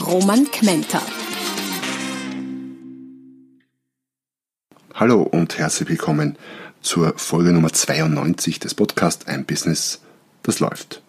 Roman 0.00 0.44
Kmenter. 0.50 1.00
Hallo 4.94 5.22
und 5.22 5.56
herzlich 5.58 5.88
willkommen 5.88 6.36
zur 6.82 7.18
Folge 7.18 7.52
Nummer 7.52 7.72
92 7.72 8.60
des 8.60 8.74
Podcasts 8.74 9.26
Ein 9.26 9.46
Business, 9.46 10.00
das 10.42 10.60
läuft. 10.60 11.02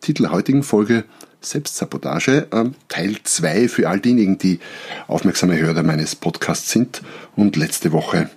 Titel 0.00 0.22
der 0.22 0.32
heutigen 0.32 0.62
Folge 0.62 1.04
Selbstsabotage, 1.42 2.48
äh, 2.50 2.70
Teil 2.88 3.16
2 3.22 3.68
für 3.68 3.88
all 3.88 4.00
diejenigen, 4.00 4.38
die 4.38 4.60
aufmerksame 5.06 5.58
Hörer 5.58 5.82
meines 5.82 6.16
Podcasts 6.16 6.70
sind 6.70 7.02
und 7.36 7.56
letzte 7.56 7.92
Woche 7.92 8.30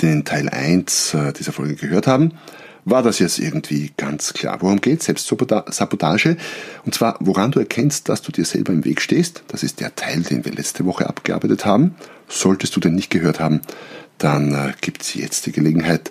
den 0.00 0.24
Teil 0.24 0.48
1 0.48 1.14
äh, 1.14 1.32
dieser 1.32 1.52
Folge 1.52 1.74
gehört 1.74 2.06
haben 2.06 2.38
war 2.84 3.02
das 3.02 3.18
jetzt 3.18 3.38
irgendwie 3.38 3.92
ganz 3.96 4.32
klar. 4.34 4.58
Worum 4.60 4.80
geht 4.80 5.02
Selbstsabotage? 5.02 6.36
Und 6.84 6.94
zwar, 6.94 7.16
woran 7.20 7.50
du 7.50 7.58
erkennst, 7.58 8.08
dass 8.08 8.22
du 8.22 8.32
dir 8.32 8.44
selber 8.44 8.72
im 8.72 8.84
Weg 8.84 9.00
stehst. 9.00 9.42
Das 9.48 9.62
ist 9.62 9.80
der 9.80 9.94
Teil, 9.94 10.22
den 10.22 10.44
wir 10.44 10.52
letzte 10.52 10.84
Woche 10.84 11.08
abgearbeitet 11.08 11.64
haben. 11.64 11.94
Solltest 12.28 12.76
du 12.76 12.80
den 12.80 12.94
nicht 12.94 13.10
gehört 13.10 13.40
haben, 13.40 13.60
dann 14.18 14.52
äh, 14.52 14.72
gibt 14.80 15.02
es 15.02 15.14
jetzt 15.14 15.46
die 15.46 15.52
Gelegenheit, 15.52 16.10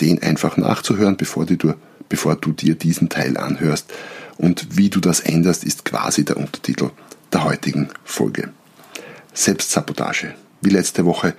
den 0.00 0.22
einfach 0.22 0.56
nachzuhören, 0.56 1.16
bevor 1.16 1.46
du, 1.46 1.74
bevor 2.08 2.36
du 2.36 2.52
dir 2.52 2.74
diesen 2.74 3.08
Teil 3.08 3.36
anhörst. 3.36 3.92
Und 4.36 4.76
wie 4.76 4.90
du 4.90 5.00
das 5.00 5.20
änderst, 5.20 5.64
ist 5.64 5.84
quasi 5.84 6.24
der 6.24 6.36
Untertitel 6.36 6.90
der 7.32 7.44
heutigen 7.44 7.88
Folge. 8.04 8.50
Selbstsabotage. 9.32 10.34
Wie 10.60 10.70
letzte 10.70 11.04
Woche 11.04 11.34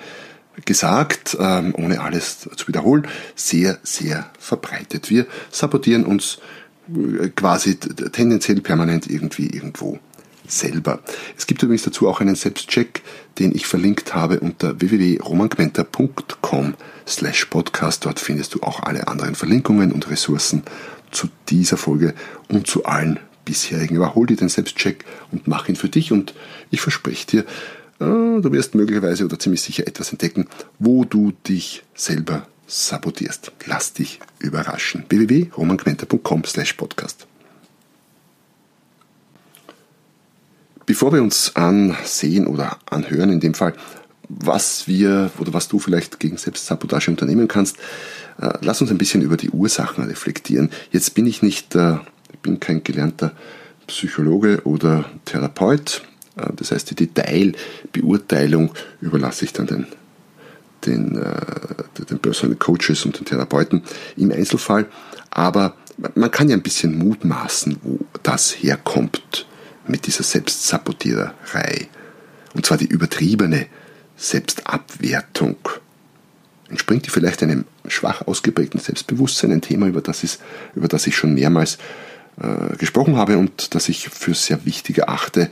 gesagt, 0.63 1.35
ähm, 1.39 1.73
ohne 1.75 2.01
alles 2.01 2.47
zu 2.55 2.67
wiederholen, 2.67 3.07
sehr, 3.35 3.79
sehr 3.83 4.29
verbreitet. 4.39 5.09
Wir 5.09 5.25
sabotieren 5.51 6.05
uns 6.05 6.39
äh, 6.89 7.29
quasi 7.29 7.75
tendenziell 7.77 8.61
permanent 8.61 9.09
irgendwie 9.09 9.47
irgendwo 9.47 9.99
selber. 10.47 10.99
Es 11.37 11.47
gibt 11.47 11.63
übrigens 11.63 11.83
dazu 11.83 12.07
auch 12.07 12.21
einen 12.21 12.35
Selbstcheck, 12.35 13.01
den 13.39 13.53
ich 13.53 13.65
verlinkt 13.67 14.13
habe 14.13 14.39
unter 14.39 14.79
www.romangmenta.com 14.79 16.75
slash 17.07 17.45
podcast. 17.45 18.05
Dort 18.05 18.19
findest 18.19 18.53
du 18.53 18.61
auch 18.61 18.83
alle 18.83 19.07
anderen 19.07 19.35
Verlinkungen 19.35 19.91
und 19.91 20.09
Ressourcen 20.09 20.63
zu 21.11 21.27
dieser 21.49 21.77
Folge 21.77 22.13
und 22.47 22.67
zu 22.67 22.85
allen 22.85 23.19
bisherigen. 23.43 23.97
Aber 23.97 24.15
hol 24.15 24.27
dir 24.27 24.37
den 24.37 24.49
Selbstcheck 24.49 25.05
und 25.31 25.47
mach 25.47 25.69
ihn 25.69 25.75
für 25.75 25.89
dich 25.89 26.11
und 26.11 26.33
ich 26.71 26.81
verspreche 26.81 27.27
dir, 27.27 27.45
du 27.99 28.51
wirst 28.51 28.75
möglicherweise 28.75 29.25
oder 29.25 29.39
ziemlich 29.39 29.61
sicher 29.61 29.87
etwas 29.87 30.11
entdecken, 30.11 30.47
wo 30.79 31.05
du 31.05 31.31
dich 31.47 31.83
selber 31.93 32.47
sabotierst. 32.67 33.51
Lass 33.65 33.93
dich 33.93 34.19
überraschen. 34.39 35.05
www.romanquenter.com 35.09 36.43
podcast. 36.77 37.27
Bevor 40.85 41.13
wir 41.13 41.23
uns 41.23 41.55
ansehen 41.55 42.45
oder 42.45 42.77
anhören, 42.89 43.31
in 43.31 43.39
dem 43.39 43.55
Fall, 43.55 43.73
was 44.29 44.87
wir 44.87 45.31
oder 45.39 45.53
was 45.53 45.67
du 45.67 45.79
vielleicht 45.79 46.19
gegen 46.19 46.37
Selbstsabotage 46.37 47.09
unternehmen 47.09 47.47
kannst, 47.47 47.77
äh, 48.39 48.53
lass 48.61 48.81
uns 48.81 48.91
ein 48.91 48.97
bisschen 48.97 49.21
über 49.21 49.37
die 49.37 49.49
Ursachen 49.49 50.03
reflektieren. 50.03 50.69
Jetzt 50.91 51.15
bin 51.15 51.25
ich 51.25 51.41
nicht, 51.41 51.75
äh, 51.75 51.97
bin 52.41 52.59
kein 52.59 52.83
gelernter 52.83 53.31
Psychologe 53.87 54.61
oder 54.63 55.05
Therapeut, 55.25 56.03
das 56.55 56.71
heißt, 56.71 56.91
die 56.91 56.95
Detailbeurteilung 56.95 58.73
überlasse 59.01 59.45
ich 59.45 59.53
dann 59.53 59.67
den, 59.67 59.87
den, 60.85 61.17
äh, 61.17 62.03
den 62.09 62.19
Personal 62.19 62.57
Coaches 62.57 63.05
und 63.05 63.19
den 63.19 63.25
Therapeuten 63.25 63.83
im 64.17 64.31
Einzelfall. 64.31 64.87
Aber 65.31 65.75
man 66.15 66.31
kann 66.31 66.49
ja 66.49 66.55
ein 66.55 66.61
bisschen 66.61 66.97
mutmaßen, 66.97 67.77
wo 67.83 67.99
das 68.23 68.51
herkommt 68.51 69.45
mit 69.87 70.07
dieser 70.07 70.23
Selbstsabotiererei. 70.23 71.87
Und 72.53 72.65
zwar 72.65 72.77
die 72.77 72.87
übertriebene 72.87 73.67
Selbstabwertung. 74.17 75.57
Entspringt 76.69 77.05
die 77.05 77.11
vielleicht 77.11 77.43
einem 77.43 77.65
schwach 77.87 78.25
ausgeprägten 78.27 78.79
Selbstbewusstsein, 78.79 79.51
ein 79.51 79.61
Thema, 79.61 79.87
über 79.87 80.01
das, 80.01 80.23
ist, 80.23 80.41
über 80.73 80.87
das 80.87 81.05
ich 81.05 81.15
schon 81.15 81.33
mehrmals 81.33 81.77
äh, 82.41 82.75
gesprochen 82.77 83.17
habe 83.17 83.37
und 83.37 83.75
das 83.75 83.87
ich 83.87 84.09
für 84.09 84.33
sehr 84.33 84.65
wichtig 84.65 84.97
erachte, 84.97 85.49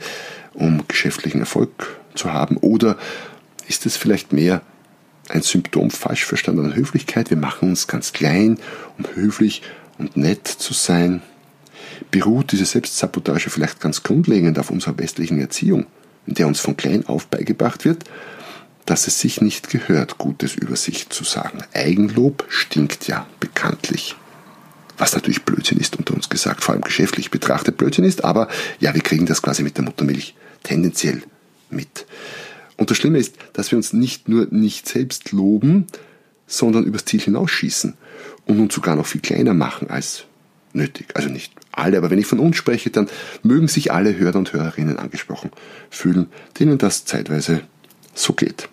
um 0.54 0.86
geschäftlichen 0.88 1.40
Erfolg 1.40 1.98
zu 2.14 2.32
haben? 2.32 2.56
Oder 2.56 2.96
ist 3.68 3.86
es 3.86 3.96
vielleicht 3.96 4.32
mehr 4.32 4.62
ein 5.28 5.42
Symptom 5.42 5.90
falsch 5.90 6.24
verstandener 6.24 6.74
Höflichkeit? 6.74 7.30
Wir 7.30 7.36
machen 7.36 7.70
uns 7.70 7.86
ganz 7.86 8.12
klein, 8.12 8.58
um 8.98 9.06
höflich 9.14 9.62
und 9.98 10.16
nett 10.16 10.46
zu 10.46 10.72
sein. 10.72 11.22
Beruht 12.10 12.52
diese 12.52 12.64
Selbstsabotage 12.64 13.50
vielleicht 13.50 13.80
ganz 13.80 14.02
grundlegend 14.02 14.58
auf 14.58 14.70
unserer 14.70 14.98
westlichen 14.98 15.40
Erziehung, 15.40 15.86
in 16.26 16.34
der 16.34 16.46
uns 16.46 16.60
von 16.60 16.76
klein 16.76 17.06
auf 17.06 17.26
beigebracht 17.26 17.84
wird, 17.84 18.04
dass 18.86 19.06
es 19.06 19.18
sich 19.18 19.40
nicht 19.40 19.70
gehört, 19.70 20.18
Gutes 20.18 20.54
über 20.54 20.76
sich 20.76 21.08
zu 21.08 21.24
sagen. 21.24 21.58
Eigenlob 21.72 22.44
stinkt 22.48 23.06
ja 23.08 23.26
bekanntlich. 23.40 24.16
Was 24.96 25.14
natürlich 25.14 25.44
Blödsinn 25.44 25.78
ist, 25.78 25.96
unter 25.96 26.14
uns 26.14 26.28
gesagt, 26.28 26.62
vor 26.62 26.74
allem 26.74 26.82
geschäftlich 26.82 27.30
betrachtet 27.30 27.76
Blödsinn 27.76 28.04
ist, 28.04 28.24
aber 28.24 28.48
ja, 28.78 28.94
wir 28.94 29.02
kriegen 29.02 29.26
das 29.26 29.42
quasi 29.42 29.62
mit 29.62 29.76
der 29.76 29.84
Muttermilch 29.84 30.34
tendenziell 30.62 31.22
mit. 31.70 32.06
Und 32.76 32.90
das 32.90 32.96
Schlimme 32.96 33.18
ist, 33.18 33.36
dass 33.52 33.70
wir 33.70 33.76
uns 33.76 33.92
nicht 33.92 34.28
nur 34.28 34.46
nicht 34.50 34.88
selbst 34.88 35.32
loben, 35.32 35.86
sondern 36.46 36.84
übers 36.84 37.04
Ziel 37.04 37.20
hinausschießen 37.20 37.94
und 38.46 38.60
uns 38.60 38.74
sogar 38.74 38.96
noch 38.96 39.06
viel 39.06 39.20
kleiner 39.20 39.54
machen 39.54 39.90
als 39.90 40.24
nötig. 40.72 41.06
Also 41.14 41.28
nicht 41.28 41.52
alle, 41.72 41.98
aber 41.98 42.10
wenn 42.10 42.18
ich 42.18 42.26
von 42.26 42.40
uns 42.40 42.56
spreche, 42.56 42.90
dann 42.90 43.08
mögen 43.42 43.68
sich 43.68 43.92
alle 43.92 44.16
Hörer 44.16 44.38
und 44.38 44.52
Hörerinnen 44.52 44.98
angesprochen 44.98 45.50
fühlen, 45.90 46.26
denen 46.58 46.78
das 46.78 47.04
zeitweise 47.04 47.62
so 48.14 48.32
geht. 48.32 48.68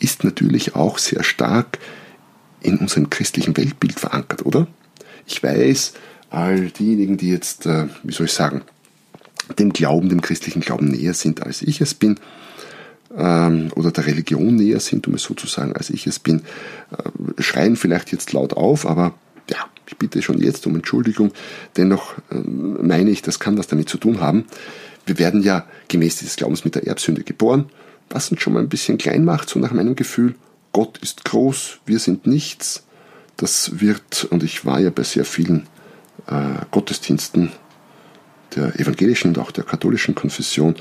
Ist 0.00 0.24
natürlich 0.24 0.74
auch 0.74 0.98
sehr 0.98 1.22
stark 1.22 1.78
in 2.60 2.76
unserem 2.76 3.08
christlichen 3.10 3.56
Weltbild 3.56 3.98
verankert, 3.98 4.44
oder? 4.44 4.66
Ich 5.26 5.42
weiß, 5.42 5.94
all 6.30 6.70
diejenigen, 6.70 7.16
die 7.16 7.30
jetzt, 7.30 7.66
äh, 7.66 7.88
wie 8.02 8.12
soll 8.12 8.26
ich 8.26 8.32
sagen, 8.32 8.62
dem 9.58 9.72
Glauben, 9.72 10.08
dem 10.08 10.20
christlichen 10.20 10.60
Glauben 10.60 10.88
näher 10.88 11.14
sind, 11.14 11.42
als 11.42 11.62
ich 11.62 11.80
es 11.80 11.94
bin, 11.94 12.18
ähm, 13.16 13.70
oder 13.74 13.90
der 13.90 14.06
Religion 14.06 14.54
näher 14.56 14.80
sind, 14.80 15.08
um 15.08 15.14
es 15.14 15.22
so 15.22 15.34
zu 15.34 15.46
sagen, 15.46 15.74
als 15.74 15.90
ich 15.90 16.06
es 16.06 16.18
bin, 16.18 16.42
äh, 16.96 17.42
schreien 17.42 17.76
vielleicht 17.76 18.12
jetzt 18.12 18.32
laut 18.32 18.52
auf, 18.52 18.86
aber 18.86 19.14
ja, 19.50 19.58
ich 19.86 19.96
bitte 19.96 20.22
schon 20.22 20.40
jetzt 20.40 20.66
um 20.66 20.76
Entschuldigung. 20.76 21.32
Dennoch 21.76 22.14
äh, 22.30 22.36
meine 22.36 23.10
ich, 23.10 23.22
das 23.22 23.40
kann 23.40 23.58
was 23.58 23.66
damit 23.66 23.88
zu 23.88 23.98
tun 23.98 24.20
haben. 24.20 24.44
Wir 25.06 25.18
werden 25.18 25.42
ja 25.42 25.66
gemäß 25.88 26.18
dieses 26.18 26.36
Glaubens 26.36 26.64
mit 26.64 26.76
der 26.76 26.86
Erbsünde 26.86 27.24
geboren, 27.24 27.66
was 28.08 28.30
uns 28.30 28.40
schon 28.40 28.52
mal 28.52 28.60
ein 28.60 28.68
bisschen 28.68 28.98
klein 28.98 29.24
macht, 29.24 29.48
so 29.48 29.58
nach 29.58 29.72
meinem 29.72 29.96
Gefühl. 29.96 30.36
Gott 30.72 30.98
ist 30.98 31.24
groß, 31.24 31.80
wir 31.86 31.98
sind 31.98 32.26
nichts. 32.26 32.84
Das 33.40 33.80
wird, 33.80 34.24
und 34.24 34.42
ich 34.42 34.66
war 34.66 34.80
ja 34.80 34.90
bei 34.90 35.02
sehr 35.02 35.24
vielen 35.24 35.66
äh, 36.26 36.66
Gottesdiensten 36.70 37.50
der 38.54 38.78
evangelischen 38.78 39.28
und 39.28 39.38
auch 39.38 39.50
der 39.50 39.64
katholischen 39.64 40.14
Konfession, 40.14 40.74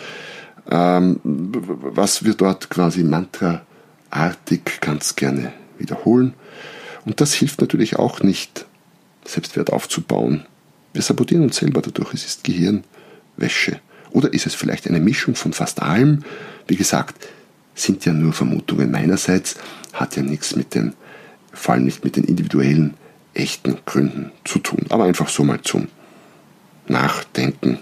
ähm, 0.70 1.22
was 1.24 2.26
wir 2.26 2.34
dort 2.34 2.70
quasi 2.70 3.06
mantraartig 3.06 4.82
ganz 4.82 5.16
gerne 5.16 5.54
wiederholen. 5.78 6.34
Und 7.06 7.22
das 7.22 7.34
hilft 7.34 7.62
natürlich 7.62 7.96
auch 7.96 8.24
nicht, 8.24 8.66
Selbstwert 9.24 9.72
aufzubauen. 9.72 10.46
Wir 10.92 11.02
sabotieren 11.02 11.44
uns 11.44 11.56
selber 11.56 11.82
dadurch. 11.82 12.14
Es 12.14 12.26
ist 12.26 12.44
Gehirnwäsche. 12.44 13.80
Oder 14.12 14.34
ist 14.34 14.48
es 14.48 14.54
vielleicht 14.54 14.86
eine 14.86 15.00
Mischung 15.00 15.36
von 15.36 15.54
fast 15.54 15.82
allem? 15.82 16.26
Wie 16.68 16.76
gesagt, 16.76 17.26
sind 17.74 18.04
ja 18.04 18.12
nur 18.12 18.34
Vermutungen 18.34 18.92
meinerseits, 18.92 19.56
hat 19.94 20.18
ja 20.18 20.24
nichts 20.24 20.58
mit 20.58 20.76
den, 20.76 20.94
vor 21.54 21.74
allem 21.74 21.86
nicht 21.86 22.04
mit 22.04 22.16
den 22.16 22.24
individuellen, 22.24 22.96
echten 23.34 23.78
Gründen 23.86 24.32
zu 24.44 24.60
tun. 24.60 24.86
Aber 24.90 25.06
einfach 25.06 25.30
so 25.30 25.44
mal 25.44 25.62
zum 25.62 25.88
nachdenken. 26.88 27.80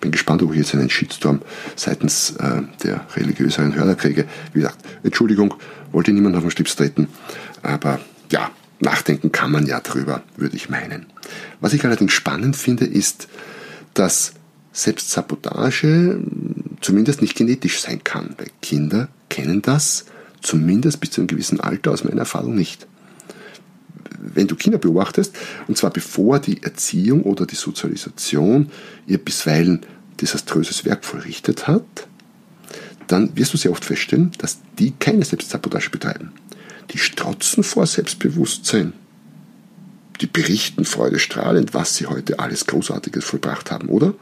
Bin 0.00 0.12
gespannt, 0.12 0.42
ob 0.42 0.52
ich 0.52 0.58
jetzt 0.58 0.74
einen 0.74 0.90
Shitstorm 0.90 1.42
seitens 1.76 2.32
äh, 2.36 2.62
der 2.82 3.06
religiöseren 3.16 3.74
Hörer 3.74 3.94
kriege. 3.94 4.26
Wie 4.52 4.60
gesagt, 4.60 4.78
Entschuldigung, 5.02 5.54
wollte 5.92 6.12
niemand 6.12 6.36
auf 6.36 6.42
den 6.42 6.50
Schlips 6.50 6.76
treten, 6.76 7.08
aber 7.62 8.00
ja, 8.30 8.50
nachdenken 8.80 9.32
kann 9.32 9.50
man 9.50 9.66
ja 9.66 9.80
drüber, 9.80 10.22
würde 10.36 10.56
ich 10.56 10.68
meinen. 10.68 11.06
Was 11.60 11.72
ich 11.72 11.84
allerdings 11.84 12.12
spannend 12.12 12.56
finde, 12.56 12.84
ist, 12.84 13.28
dass 13.94 14.34
Selbstsabotage 14.72 16.20
zumindest 16.80 17.22
nicht 17.22 17.36
genetisch 17.36 17.80
sein 17.80 18.02
kann, 18.02 18.34
weil 18.36 18.48
Kinder 18.60 19.08
kennen 19.28 19.62
das 19.62 20.04
zumindest 20.42 21.00
bis 21.00 21.10
zu 21.12 21.20
einem 21.20 21.28
gewissen 21.28 21.60
Alter 21.60 21.92
aus 21.92 22.04
meiner 22.04 22.20
Erfahrung 22.20 22.54
nicht. 22.54 22.86
Wenn 24.24 24.46
du 24.46 24.56
Kinder 24.56 24.78
beobachtest, 24.78 25.36
und 25.68 25.76
zwar 25.76 25.90
bevor 25.90 26.38
die 26.38 26.62
Erziehung 26.62 27.22
oder 27.22 27.46
die 27.46 27.56
Sozialisation 27.56 28.70
ihr 29.06 29.18
bisweilen 29.18 29.80
desaströses 30.20 30.84
Werk 30.84 31.04
vollrichtet 31.04 31.68
hat, 31.68 32.08
dann 33.06 33.36
wirst 33.36 33.52
du 33.52 33.58
sehr 33.58 33.70
oft 33.70 33.84
feststellen, 33.84 34.32
dass 34.38 34.58
die 34.78 34.92
keine 34.92 35.24
Selbstsabotage 35.24 35.90
betreiben. 35.90 36.32
Die 36.90 36.98
strotzen 36.98 37.62
vor 37.62 37.86
Selbstbewusstsein. 37.86 38.94
Die 40.20 40.26
berichten 40.26 40.84
freudestrahlend, 40.84 41.74
was 41.74 41.96
sie 41.96 42.06
heute 42.06 42.38
alles 42.38 42.66
Großartiges 42.66 43.24
vollbracht 43.24 43.70
haben, 43.70 43.88
oder? 43.88 44.14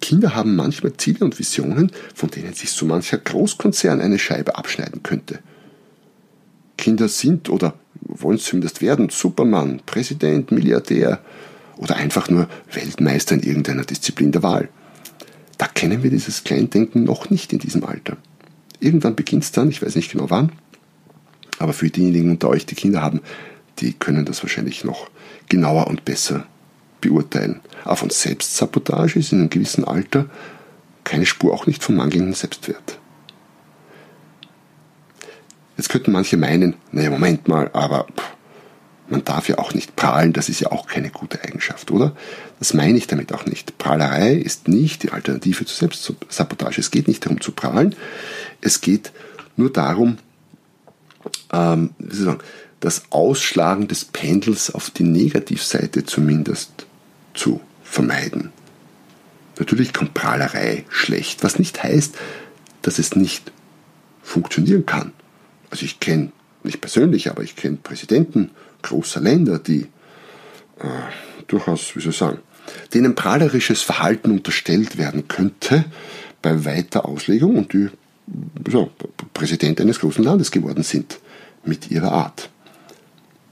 Kinder 0.00 0.34
haben 0.34 0.56
manchmal 0.56 0.92
Ziele 0.96 1.24
und 1.24 1.38
Visionen, 1.38 1.90
von 2.14 2.30
denen 2.30 2.54
sich 2.54 2.70
so 2.70 2.86
mancher 2.86 3.18
Großkonzern 3.18 4.00
eine 4.00 4.18
Scheibe 4.18 4.56
abschneiden 4.56 5.02
könnte. 5.02 5.38
Kinder 6.76 7.08
sind 7.08 7.48
oder 7.48 7.74
wollen 8.20 8.38
zumindest 8.38 8.80
werden 8.80 9.08
Supermann, 9.08 9.80
Präsident, 9.86 10.52
Milliardär 10.52 11.20
oder 11.76 11.96
einfach 11.96 12.28
nur 12.28 12.48
Weltmeister 12.72 13.34
in 13.34 13.42
irgendeiner 13.42 13.84
Disziplin 13.84 14.32
der 14.32 14.42
Wahl. 14.42 14.68
Da 15.58 15.66
kennen 15.66 16.02
wir 16.02 16.10
dieses 16.10 16.44
Kleindenken 16.44 17.04
noch 17.04 17.30
nicht 17.30 17.52
in 17.52 17.58
diesem 17.58 17.84
Alter. 17.84 18.16
Irgendwann 18.80 19.14
beginnt 19.14 19.44
es 19.44 19.52
dann, 19.52 19.68
ich 19.68 19.82
weiß 19.82 19.96
nicht 19.96 20.10
genau 20.10 20.28
wann, 20.28 20.52
aber 21.58 21.72
für 21.72 21.88
diejenigen 21.88 22.30
unter 22.30 22.48
euch, 22.48 22.66
die 22.66 22.74
Kinder 22.74 23.02
haben, 23.02 23.20
die 23.78 23.92
können 23.92 24.24
das 24.24 24.42
wahrscheinlich 24.42 24.84
noch 24.84 25.08
genauer 25.48 25.86
und 25.86 26.04
besser 26.04 26.46
beurteilen. 27.00 27.60
Aber 27.84 27.96
von 27.96 28.10
Selbstsabotage 28.10 29.18
ist 29.18 29.32
in 29.32 29.40
einem 29.40 29.50
gewissen 29.50 29.84
Alter 29.84 30.26
keine 31.04 31.26
Spur, 31.26 31.52
auch 31.52 31.66
nicht 31.66 31.82
von 31.82 31.96
mangelndem 31.96 32.34
Selbstwert. 32.34 32.98
Jetzt 35.76 35.88
könnten 35.88 36.12
manche 36.12 36.36
meinen, 36.36 36.74
naja, 36.90 37.10
Moment 37.10 37.48
mal, 37.48 37.70
aber 37.72 38.06
man 39.08 39.24
darf 39.24 39.48
ja 39.48 39.58
auch 39.58 39.74
nicht 39.74 39.96
prahlen, 39.96 40.32
das 40.32 40.48
ist 40.48 40.60
ja 40.60 40.72
auch 40.72 40.86
keine 40.86 41.10
gute 41.10 41.42
Eigenschaft, 41.42 41.90
oder? 41.90 42.16
Das 42.58 42.74
meine 42.74 42.96
ich 42.96 43.06
damit 43.06 43.32
auch 43.32 43.46
nicht. 43.46 43.78
Prahlerei 43.78 44.34
ist 44.34 44.68
nicht 44.68 45.02
die 45.02 45.10
Alternative 45.10 45.64
zur 45.64 45.76
Selbstsabotage. 45.76 46.80
Es 46.80 46.90
geht 46.90 47.08
nicht 47.08 47.24
darum 47.24 47.40
zu 47.40 47.52
prahlen, 47.52 47.94
es 48.60 48.80
geht 48.80 49.12
nur 49.56 49.70
darum, 49.70 50.18
ähm, 51.52 51.90
wie 51.98 52.14
soll 52.14 52.20
ich 52.20 52.32
sagen, 52.32 52.40
das 52.80 53.02
Ausschlagen 53.10 53.86
des 53.86 54.04
Pendels 54.04 54.74
auf 54.74 54.90
die 54.90 55.04
Negativseite 55.04 56.04
zumindest 56.04 56.86
zu 57.34 57.60
vermeiden. 57.84 58.50
Natürlich 59.58 59.92
kommt 59.92 60.14
Prahlerei 60.14 60.84
schlecht, 60.88 61.44
was 61.44 61.58
nicht 61.58 61.82
heißt, 61.82 62.16
dass 62.82 62.98
es 62.98 63.14
nicht 63.14 63.52
funktionieren 64.22 64.86
kann. 64.86 65.12
Also 65.72 65.86
ich 65.86 66.00
kenne, 66.00 66.32
nicht 66.64 66.82
persönlich, 66.82 67.30
aber 67.30 67.42
ich 67.42 67.56
kenne 67.56 67.78
Präsidenten 67.82 68.50
großer 68.82 69.22
Länder, 69.22 69.58
die 69.58 69.86
äh, 70.78 71.46
durchaus, 71.46 71.96
wie 71.96 72.00
soll 72.02 72.10
ich 72.10 72.18
sagen, 72.18 72.38
denen 72.92 73.14
prahlerisches 73.14 73.80
Verhalten 73.80 74.32
unterstellt 74.32 74.98
werden 74.98 75.28
könnte 75.28 75.86
bei 76.42 76.66
weiter 76.66 77.06
Auslegung 77.06 77.56
und 77.56 77.72
die 77.72 77.88
so, 78.70 78.90
Präsident 79.32 79.80
eines 79.80 79.98
großen 79.98 80.22
Landes 80.22 80.50
geworden 80.50 80.82
sind 80.82 81.18
mit 81.64 81.90
ihrer 81.90 82.12
Art. 82.12 82.50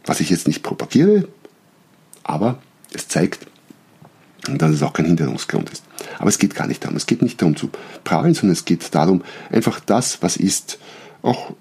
Was 0.05 0.21
ich 0.21 0.29
jetzt 0.29 0.47
nicht 0.47 0.63
propagiere, 0.63 1.27
aber 2.23 2.61
es 2.93 3.09
zeigt, 3.09 3.47
dass 4.47 4.73
es 4.73 4.83
auch 4.83 4.93
kein 4.93 5.07
Hinderungsgrund 5.07 5.71
ist. 5.71 5.85
Aber 6.19 6.29
es 6.29 6.39
geht 6.39 6.55
gar 6.55 6.67
nicht 6.67 6.85
darum. 6.85 6.99
Es 6.99 7.07
geht 7.07 7.23
nicht 7.23 7.41
darum 7.41 7.57
zu 7.57 7.71
prahlen, 8.05 8.35
sondern 8.35 8.53
es 8.53 8.67
geht 8.67 8.95
darum, 8.95 9.23
einfach 9.51 9.81
das, 9.81 10.23
was 10.23 10.37
ist, 10.37 10.79
auch 11.23 11.55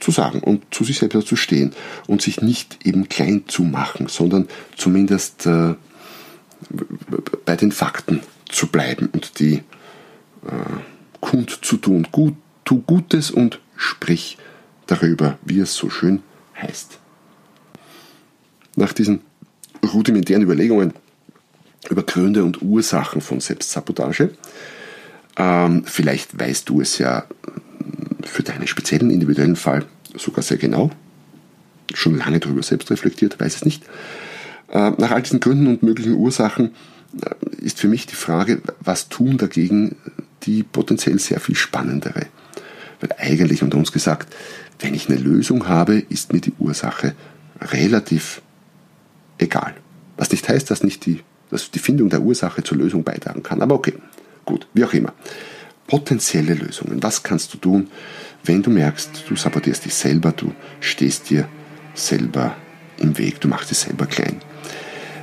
zu 0.00 0.10
sagen 0.10 0.40
und 0.40 0.62
zu 0.74 0.84
sich 0.84 0.98
selbst 0.98 1.26
zu 1.26 1.36
stehen 1.36 1.72
und 2.06 2.22
sich 2.22 2.40
nicht 2.40 2.86
eben 2.86 3.08
klein 3.08 3.44
zu 3.46 3.62
machen, 3.62 4.08
sondern 4.08 4.48
zumindest 4.76 5.46
äh, 5.46 5.74
bei 7.44 7.56
den 7.56 7.72
Fakten 7.72 8.20
zu 8.48 8.68
bleiben 8.68 9.08
und 9.12 9.38
die 9.38 9.54
äh, 9.54 9.62
kund 11.20 11.64
zu 11.64 11.76
tun. 11.76 12.06
Gut, 12.10 12.34
tu 12.64 12.82
Gutes 12.82 13.30
und 13.30 13.60
sprich 13.76 14.38
darüber, 14.86 15.38
wie 15.44 15.60
es 15.60 15.74
so 15.74 15.90
schön 15.90 16.22
heißt. 16.60 16.98
Nach 18.76 18.92
diesen 18.92 19.20
rudimentären 19.92 20.42
Überlegungen 20.42 20.92
über 21.88 22.02
Gründe 22.02 22.44
und 22.44 22.62
Ursachen 22.62 23.20
von 23.20 23.40
Selbstsabotage, 23.40 24.30
ähm, 25.36 25.84
vielleicht 25.84 26.38
weißt 26.38 26.68
du 26.68 26.80
es 26.80 26.98
ja 26.98 27.24
für 28.26 28.42
deinen 28.42 28.66
speziellen 28.66 29.10
individuellen 29.10 29.56
Fall 29.56 29.84
sogar 30.16 30.42
sehr 30.42 30.56
genau, 30.56 30.90
schon 31.92 32.16
lange 32.16 32.40
darüber 32.40 32.62
selbst 32.62 32.90
reflektiert, 32.90 33.38
weiß 33.40 33.56
es 33.56 33.64
nicht. 33.64 33.84
Äh, 34.70 34.92
nach 34.98 35.10
all 35.10 35.22
diesen 35.22 35.40
Gründen 35.40 35.66
und 35.66 35.82
möglichen 35.82 36.14
Ursachen 36.14 36.70
äh, 37.20 37.64
ist 37.64 37.78
für 37.78 37.88
mich 37.88 38.06
die 38.06 38.14
Frage, 38.14 38.60
was 38.80 39.08
tun 39.08 39.38
dagegen 39.38 39.96
die 40.44 40.62
potenziell 40.62 41.18
sehr 41.18 41.40
viel 41.40 41.56
spannendere. 41.56 42.26
Weil 43.00 43.10
eigentlich 43.18 43.62
unter 43.62 43.78
uns 43.78 43.92
gesagt, 43.92 44.34
wenn 44.80 44.94
ich 44.94 45.08
eine 45.08 45.18
Lösung 45.18 45.68
habe, 45.68 45.98
ist 46.08 46.32
mir 46.32 46.40
die 46.40 46.52
Ursache 46.58 47.14
relativ 47.60 48.42
egal. 49.38 49.74
Was 50.16 50.30
nicht 50.30 50.48
heißt, 50.48 50.70
dass 50.70 50.82
nicht 50.82 51.06
die, 51.06 51.20
dass 51.50 51.70
die 51.70 51.78
Findung 51.78 52.10
der 52.10 52.22
Ursache 52.22 52.62
zur 52.62 52.78
Lösung 52.78 53.04
beitragen 53.04 53.42
kann. 53.42 53.62
Aber 53.62 53.74
okay, 53.74 53.94
gut, 54.44 54.66
wie 54.74 54.84
auch 54.84 54.92
immer. 54.92 55.12
Potenzielle 55.86 56.54
Lösungen. 56.54 57.02
Was 57.02 57.22
kannst 57.22 57.52
du 57.54 57.58
tun, 57.58 57.88
wenn 58.44 58.62
du 58.62 58.70
merkst, 58.70 59.24
du 59.28 59.36
sabotierst 59.36 59.84
dich 59.84 59.94
selber, 59.94 60.32
du 60.32 60.52
stehst 60.80 61.30
dir 61.30 61.48
selber 61.94 62.56
im 62.98 63.16
Weg, 63.18 63.40
du 63.40 63.48
machst 63.48 63.70
dich 63.70 63.78
selber 63.78 64.06
klein. 64.06 64.40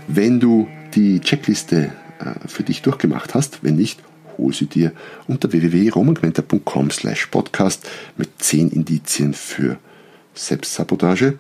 Wenn 0.08 0.40
du 0.40 0.68
die 0.94 1.20
Checkliste 1.20 1.92
äh, 2.20 2.48
für 2.48 2.64
dich 2.64 2.82
durchgemacht 2.82 3.34
hast, 3.34 3.64
wenn 3.64 3.76
nicht, 3.76 4.00
hol 4.38 4.54
sie 4.54 4.66
dir 4.66 4.92
unter 5.28 5.52
www.romangmenta.com 5.52 6.92
slash 6.92 7.28
podcast 7.28 7.88
mit 8.18 8.30
10 8.40 8.70
Indizien 8.70 9.34
für 9.34 9.78
Selbstsabotage, 10.34 11.38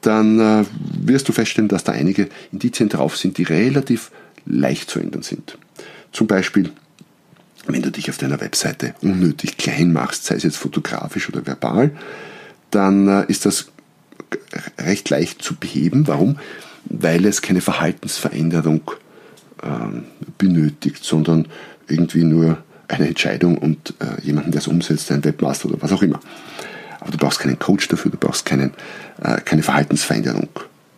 dann 0.00 0.38
äh, 0.38 0.64
wirst 1.00 1.28
du 1.28 1.32
feststellen, 1.32 1.68
dass 1.68 1.84
da 1.84 1.92
einige 1.92 2.28
Indizien 2.52 2.88
drauf 2.88 3.16
sind, 3.16 3.38
die 3.38 3.42
relativ 3.42 4.10
leicht 4.44 4.90
zu 4.90 5.00
ändern 5.00 5.22
sind. 5.22 5.58
Zum 6.12 6.26
Beispiel 6.26 6.70
wenn 7.66 7.82
du 7.82 7.90
dich 7.90 8.10
auf 8.10 8.18
deiner 8.18 8.40
Webseite 8.40 8.94
unnötig 9.02 9.56
klein 9.56 9.92
machst, 9.92 10.24
sei 10.24 10.36
es 10.36 10.42
jetzt 10.42 10.56
fotografisch 10.56 11.28
oder 11.28 11.46
verbal, 11.46 11.90
dann 12.70 13.08
äh, 13.08 13.24
ist 13.28 13.46
das 13.46 13.66
recht 14.78 15.10
leicht 15.10 15.42
zu 15.42 15.56
beheben. 15.56 16.06
Warum? 16.06 16.38
Weil 16.84 17.24
es 17.26 17.42
keine 17.42 17.60
Verhaltensveränderung 17.60 18.90
ähm, 19.62 20.04
benötigt, 20.38 21.04
sondern 21.04 21.46
irgendwie 21.88 22.24
nur 22.24 22.58
eine 22.88 23.08
Entscheidung 23.08 23.58
und 23.58 23.94
äh, 24.00 24.20
jemanden, 24.22 24.52
der 24.52 24.60
es 24.60 24.68
umsetzt, 24.68 25.10
ein 25.10 25.24
Webmaster 25.24 25.68
oder 25.68 25.82
was 25.82 25.92
auch 25.92 26.02
immer. 26.02 26.20
Aber 27.00 27.10
du 27.10 27.18
brauchst 27.18 27.40
keinen 27.40 27.58
Coach 27.58 27.88
dafür, 27.88 28.10
du 28.10 28.18
brauchst 28.18 28.44
keinen, 28.46 28.72
äh, 29.22 29.40
keine 29.40 29.62
Verhaltensveränderung 29.62 30.48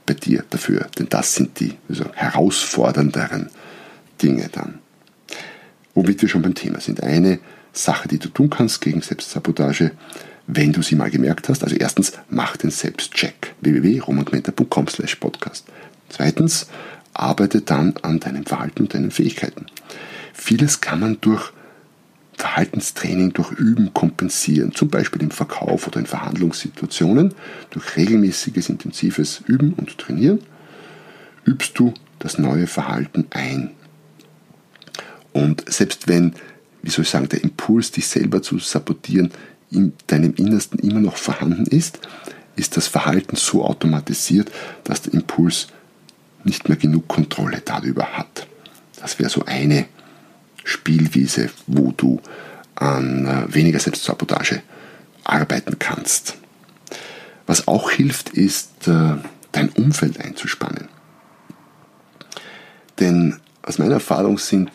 bei 0.06 0.14
dir 0.14 0.44
dafür, 0.50 0.88
denn 0.98 1.08
das 1.08 1.34
sind 1.34 1.60
die 1.60 1.74
also 1.88 2.04
herausfordernderen 2.14 3.50
Dinge 4.22 4.48
dann 4.50 4.78
womit 5.98 6.22
wir 6.22 6.28
schon 6.28 6.42
beim 6.42 6.54
Thema 6.54 6.80
sind. 6.80 7.02
Eine 7.02 7.40
Sache, 7.72 8.06
die 8.06 8.20
du 8.20 8.28
tun 8.28 8.50
kannst 8.50 8.80
gegen 8.80 9.02
Selbstsabotage, 9.02 9.90
wenn 10.46 10.72
du 10.72 10.80
sie 10.80 10.94
mal 10.94 11.10
gemerkt 11.10 11.48
hast. 11.48 11.64
Also 11.64 11.74
erstens, 11.74 12.12
mach 12.30 12.56
den 12.56 12.70
Selbstcheck. 12.70 13.54
www.romangmenta.com 13.62 14.86
slash 14.86 15.16
podcast. 15.16 15.66
Zweitens, 16.08 16.68
arbeite 17.14 17.62
dann 17.62 17.94
an 18.02 18.20
deinem 18.20 18.46
Verhalten 18.46 18.82
und 18.82 18.94
deinen 18.94 19.10
Fähigkeiten. 19.10 19.66
Vieles 20.32 20.80
kann 20.80 21.00
man 21.00 21.20
durch 21.20 21.52
Verhaltenstraining, 22.34 23.32
durch 23.32 23.50
Üben 23.50 23.92
kompensieren, 23.92 24.72
zum 24.72 24.90
Beispiel 24.90 25.22
im 25.22 25.32
Verkauf 25.32 25.88
oder 25.88 25.98
in 25.98 26.06
Verhandlungssituationen. 26.06 27.34
Durch 27.70 27.96
regelmäßiges, 27.96 28.68
intensives 28.68 29.42
Üben 29.48 29.72
und 29.72 29.98
Trainieren 29.98 30.38
übst 31.44 31.76
du 31.76 31.92
das 32.20 32.38
neue 32.38 32.68
Verhalten 32.68 33.26
ein. 33.30 33.72
Und 35.38 35.72
selbst 35.72 36.08
wenn, 36.08 36.34
wie 36.82 36.90
soll 36.90 37.04
ich 37.04 37.10
sagen, 37.10 37.28
der 37.28 37.44
Impuls, 37.44 37.92
dich 37.92 38.08
selber 38.08 38.42
zu 38.42 38.58
sabotieren, 38.58 39.30
in 39.70 39.92
deinem 40.08 40.34
Innersten 40.34 40.80
immer 40.80 40.98
noch 40.98 41.16
vorhanden 41.16 41.66
ist, 41.66 42.00
ist 42.56 42.76
das 42.76 42.88
Verhalten 42.88 43.36
so 43.36 43.64
automatisiert, 43.64 44.50
dass 44.82 45.02
der 45.02 45.14
Impuls 45.14 45.68
nicht 46.42 46.68
mehr 46.68 46.76
genug 46.76 47.06
Kontrolle 47.06 47.62
darüber 47.64 48.18
hat. 48.18 48.48
Das 49.00 49.20
wäre 49.20 49.30
so 49.30 49.44
eine 49.44 49.86
Spielwiese, 50.64 51.50
wo 51.68 51.92
du 51.96 52.20
an 52.74 53.26
äh, 53.26 53.54
weniger 53.54 53.78
Selbstsabotage 53.78 54.62
arbeiten 55.22 55.78
kannst. 55.78 56.34
Was 57.46 57.68
auch 57.68 57.92
hilft, 57.92 58.30
ist, 58.30 58.88
äh, 58.88 59.14
dein 59.52 59.68
Umfeld 59.68 60.20
einzuspannen. 60.20 60.88
Denn 62.98 63.38
aus 63.62 63.78
meiner 63.78 63.94
Erfahrung 63.94 64.38
sind 64.38 64.70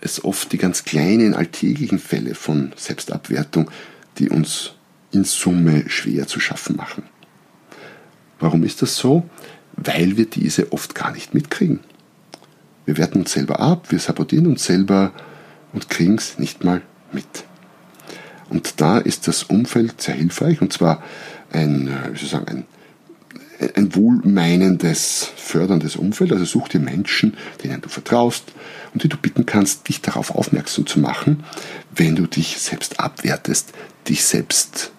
es 0.00 0.24
oft 0.24 0.52
die 0.52 0.58
ganz 0.58 0.84
kleinen 0.84 1.34
alltäglichen 1.34 1.98
Fälle 1.98 2.34
von 2.34 2.72
Selbstabwertung, 2.76 3.70
die 4.18 4.28
uns 4.28 4.72
in 5.12 5.24
Summe 5.24 5.88
schwer 5.88 6.26
zu 6.26 6.40
schaffen 6.40 6.76
machen. 6.76 7.04
Warum 8.40 8.64
ist 8.64 8.82
das 8.82 8.96
so? 8.96 9.28
Weil 9.76 10.16
wir 10.16 10.26
diese 10.26 10.72
oft 10.72 10.94
gar 10.94 11.12
nicht 11.12 11.34
mitkriegen. 11.34 11.80
Wir 12.84 12.96
werten 12.96 13.20
uns 13.20 13.32
selber 13.32 13.60
ab, 13.60 13.90
wir 13.90 13.98
sabotieren 13.98 14.46
uns 14.46 14.64
selber 14.64 15.12
und 15.72 15.90
kriegen 15.90 16.16
es 16.16 16.38
nicht 16.38 16.64
mal 16.64 16.82
mit. 17.12 17.44
Und 18.48 18.80
da 18.80 18.98
ist 18.98 19.28
das 19.28 19.42
Umfeld 19.42 20.00
sehr 20.00 20.14
hilfreich 20.14 20.62
und 20.62 20.72
zwar 20.72 21.02
ein, 21.52 21.88
äh, 21.88 22.12
wie 22.12 22.16
soll 22.16 22.24
ich 22.24 22.30
sagen, 22.30 22.48
ein 22.48 22.66
ein 23.74 23.94
wohlmeinendes, 23.94 25.30
förderndes 25.36 25.96
Umfeld. 25.96 26.32
Also 26.32 26.44
such 26.44 26.68
dir 26.68 26.80
Menschen, 26.80 27.36
denen 27.62 27.80
du 27.80 27.88
vertraust 27.88 28.44
und 28.92 29.02
die 29.02 29.08
du 29.08 29.16
bitten 29.16 29.46
kannst, 29.46 29.88
dich 29.88 30.00
darauf 30.00 30.34
aufmerksam 30.34 30.86
zu 30.86 31.00
machen, 31.00 31.44
wenn 31.94 32.16
du 32.16 32.26
dich 32.26 32.58
selbst 32.58 33.00
abwertest, 33.00 33.72
dich 34.08 34.24
selbst, 34.24 34.92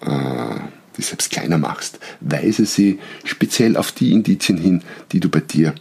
äh, 0.00 0.56
dich 0.96 1.06
selbst 1.06 1.30
kleiner 1.30 1.58
machst. 1.58 1.98
Weise 2.20 2.66
sie 2.66 2.98
speziell 3.24 3.76
auf 3.76 3.92
die 3.92 4.12
Indizien 4.12 4.58
hin, 4.58 4.82
die 5.12 5.20
du 5.20 5.28
bei 5.28 5.40
dir 5.40 5.74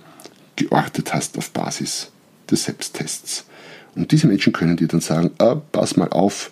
geortet 0.55 1.13
hast 1.13 1.37
auf 1.37 1.51
Basis 1.51 2.11
des 2.49 2.65
Selbsttests. 2.65 3.45
Und 3.95 4.11
diese 4.11 4.27
Menschen 4.27 4.53
können 4.53 4.77
dir 4.77 4.87
dann 4.87 5.01
sagen, 5.01 5.31
ah, 5.39 5.55
pass 5.55 5.95
mal 5.95 6.09
auf, 6.09 6.51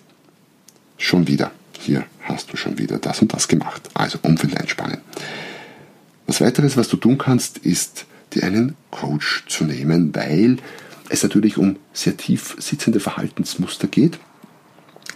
schon 0.96 1.28
wieder. 1.28 1.52
Hier 1.78 2.04
hast 2.22 2.52
du 2.52 2.56
schon 2.56 2.78
wieder 2.78 2.98
das 2.98 3.20
und 3.20 3.32
das 3.32 3.46
gemacht. 3.46 3.82
Also 3.94 4.18
Umfeld 4.22 4.56
einspannen. 4.58 5.00
Was 6.26 6.40
weiteres, 6.40 6.76
was 6.76 6.88
du 6.88 6.96
tun 6.96 7.18
kannst, 7.18 7.58
ist, 7.58 8.06
dir 8.32 8.44
einen 8.44 8.74
Coach 8.90 9.44
zu 9.48 9.64
nehmen, 9.64 10.14
weil 10.14 10.56
es 11.08 11.22
natürlich 11.22 11.56
um 11.56 11.76
sehr 11.92 12.16
tief 12.16 12.56
sitzende 12.58 13.00
Verhaltensmuster 13.00 13.86
geht. 13.86 14.18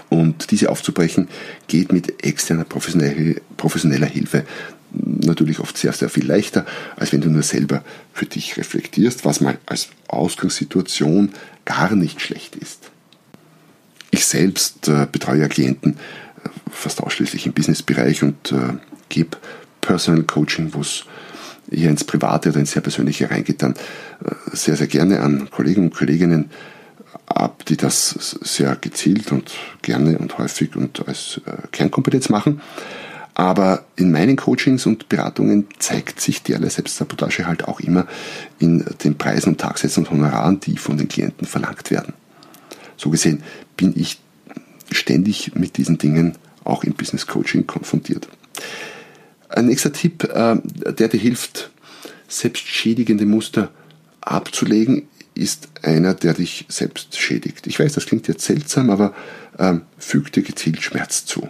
Und 0.09 0.51
diese 0.51 0.71
aufzubrechen 0.71 1.29
geht 1.67 1.93
mit 1.93 2.25
externer 2.25 2.65
professioneller 2.65 4.07
Hilfe 4.07 4.45
natürlich 4.93 5.61
oft 5.61 5.77
sehr, 5.77 5.93
sehr 5.93 6.09
viel 6.09 6.27
leichter, 6.27 6.67
als 6.97 7.13
wenn 7.13 7.21
du 7.21 7.31
nur 7.31 7.43
selber 7.43 7.85
für 8.13 8.27
dich 8.27 8.57
reflektierst, 8.57 9.25
was 9.25 9.41
mal 9.41 9.59
als 9.67 9.89
Ausgangssituation 10.09 11.31
gar 11.65 11.95
nicht 11.95 12.21
schlecht 12.21 12.57
ist. 12.57 12.91
Ich 14.11 14.27
selbst 14.27 14.89
äh, 14.89 15.07
betreue 15.11 15.41
ja 15.41 15.49
Klienten 15.49 15.93
äh, 15.93 16.49
fast 16.71 17.01
ausschließlich 17.01 17.47
im 17.47 17.53
Businessbereich 17.53 18.23
und 18.25 18.53
äh, 18.53 18.75
gebe 19.09 19.37
Personal 19.91 20.23
Coaching, 20.23 20.73
wo 20.73 20.83
es 20.83 21.05
eher 21.69 21.91
ins 21.91 22.05
Private 22.05 22.51
oder 22.51 22.61
ins 22.61 22.71
sehr 22.71 22.83
Persönliche 22.83 23.29
reingeht, 23.29 23.61
dann 23.61 23.73
äh, 23.73 24.31
sehr, 24.53 24.77
sehr 24.77 24.87
gerne 24.87 25.21
an 25.21 25.51
Kollegen 25.51 25.83
und 25.83 25.95
Kolleginnen 25.95 26.49
ab, 27.27 27.65
die 27.67 27.77
das 27.77 28.39
sehr 28.41 28.77
gezielt 28.77 29.33
und 29.33 29.51
gerne 29.83 30.17
und 30.19 30.39
häufig 30.39 30.77
und 30.77 31.09
als 31.09 31.41
äh, 31.45 31.67
Kernkompetenz 31.73 32.29
machen. 32.29 32.61
Aber 33.35 33.85
in 33.97 34.13
meinen 34.13 34.37
Coachings 34.37 34.87
und 34.87 35.09
Beratungen 35.09 35.67
zeigt 35.81 36.21
sich 36.21 36.45
derlei 36.45 36.69
Selbstsabotage 36.69 37.47
halt 37.47 37.67
auch 37.67 37.81
immer 37.81 38.07
in 38.61 38.85
den 39.03 39.19
Preisen 39.19 39.51
und 39.51 39.61
Tagsätzen 39.61 40.05
und 40.05 40.13
Honoraren, 40.13 40.61
die 40.61 40.77
von 40.77 40.99
den 40.99 41.09
Klienten 41.09 41.49
verlangt 41.49 41.91
werden. 41.91 42.15
So 42.97 43.11
gesehen 43.11 43.43
bin 43.77 43.93
ich 43.97 44.21
ständig 44.93 45.57
mit 45.57 45.79
diesen 45.79 45.99
Dingen 45.99 46.37
auch 46.63 46.85
im 46.85 46.93
Business 46.93 47.27
Coaching 47.27 47.67
konfrontiert. 47.67 48.29
Ein 49.51 49.67
nächster 49.67 49.93
Tipp, 49.93 50.25
äh, 50.25 50.57
der 50.93 51.09
dir 51.09 51.21
hilft, 51.21 51.71
selbstschädigende 52.29 53.27
Muster 53.27 53.71
abzulegen, 54.21 55.09
ist 55.35 55.69
einer, 55.83 56.15
der 56.15 56.35
dich 56.35 56.67
selbst 56.69 57.19
schädigt. 57.19 57.67
Ich 57.67 57.79
weiß, 57.79 57.95
das 57.95 58.07
klingt 58.07 58.29
jetzt 58.29 58.45
seltsam, 58.45 58.91
aber 58.91 59.15
ähm, 59.59 59.83
füg 59.99 60.33
dir 60.33 60.43
gezielt 60.43 60.83
Schmerz 60.83 61.25
zu. 61.25 61.49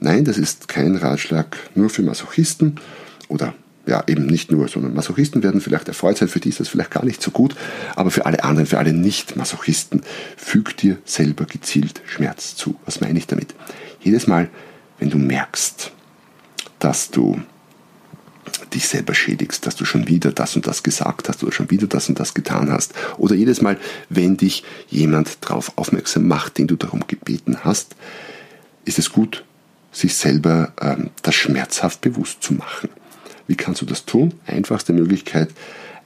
Nein, 0.00 0.24
das 0.24 0.38
ist 0.38 0.68
kein 0.68 0.96
Ratschlag 0.96 1.56
nur 1.74 1.88
für 1.88 2.02
Masochisten 2.02 2.80
oder 3.28 3.54
ja, 3.86 4.02
eben 4.08 4.26
nicht 4.26 4.50
nur, 4.50 4.66
sondern 4.68 4.94
Masochisten 4.94 5.42
werden 5.44 5.60
vielleicht 5.60 5.86
erfreut 5.86 6.18
sein, 6.18 6.28
für 6.28 6.40
die 6.40 6.48
ist 6.48 6.58
das 6.58 6.68
vielleicht 6.68 6.90
gar 6.90 7.04
nicht 7.04 7.22
so 7.22 7.30
gut, 7.30 7.54
aber 7.94 8.10
für 8.10 8.26
alle 8.26 8.42
anderen, 8.42 8.66
für 8.66 8.78
alle 8.78 8.92
Nicht-Masochisten, 8.92 10.02
füg 10.36 10.76
dir 10.76 10.98
selber 11.04 11.44
gezielt 11.44 12.02
Schmerz 12.04 12.56
zu. 12.56 12.74
Was 12.84 13.00
meine 13.00 13.18
ich 13.18 13.28
damit? 13.28 13.54
Jedes 14.00 14.26
Mal, 14.26 14.50
wenn 14.98 15.10
du 15.10 15.18
merkst, 15.18 15.92
dass 16.78 17.10
du 17.10 17.40
dich 18.72 18.88
selber 18.88 19.14
schädigst, 19.14 19.66
dass 19.66 19.76
du 19.76 19.84
schon 19.84 20.08
wieder 20.08 20.32
das 20.32 20.56
und 20.56 20.66
das 20.66 20.82
gesagt 20.82 21.28
hast 21.28 21.42
oder 21.42 21.52
schon 21.52 21.70
wieder 21.70 21.86
das 21.86 22.08
und 22.08 22.20
das 22.20 22.34
getan 22.34 22.70
hast. 22.70 22.94
Oder 23.18 23.34
jedes 23.34 23.60
Mal, 23.60 23.78
wenn 24.08 24.36
dich 24.36 24.64
jemand 24.88 25.38
darauf 25.40 25.76
aufmerksam 25.76 26.28
macht, 26.28 26.58
den 26.58 26.66
du 26.66 26.76
darum 26.76 27.04
gebeten 27.06 27.64
hast, 27.64 27.96
ist 28.84 28.98
es 28.98 29.10
gut, 29.10 29.44
sich 29.92 30.14
selber 30.14 30.72
ähm, 30.80 31.10
das 31.22 31.34
schmerzhaft 31.34 32.00
bewusst 32.00 32.42
zu 32.42 32.54
machen. 32.54 32.90
Wie 33.46 33.56
kannst 33.56 33.82
du 33.82 33.86
das 33.86 34.04
tun? 34.04 34.34
Einfachste 34.46 34.92
Möglichkeit, 34.92 35.50